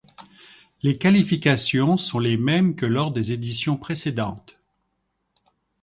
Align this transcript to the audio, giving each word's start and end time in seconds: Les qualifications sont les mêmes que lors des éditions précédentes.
Les 0.81 0.97
qualifications 0.97 1.95
sont 1.95 2.17
les 2.17 2.35
mêmes 2.35 2.75
que 2.75 2.87
lors 2.87 3.11
des 3.11 3.33
éditions 3.33 3.77
précédentes. 3.77 4.57